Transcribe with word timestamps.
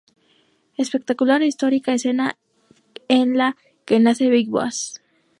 Espectacular 0.83 1.39
e 1.43 1.49
histórica 1.51 1.91
escena 1.93 2.27
en 3.19 3.27
la 3.39 3.49
que 3.85 3.95
nace 3.99 4.29
Big 4.31 4.47
Boss. 4.55 4.77